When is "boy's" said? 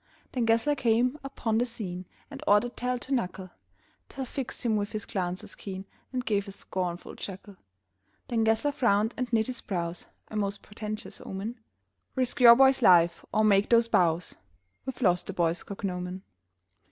12.55-12.81, 15.33-15.61